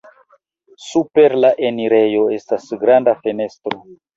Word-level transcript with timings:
Super 0.85 1.35
la 1.45 1.53
enirejo 1.69 2.25
estas 2.39 2.69
granda 2.85 3.17
fenestro. 3.25 3.85